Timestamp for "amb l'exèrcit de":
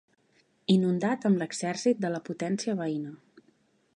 1.29-2.13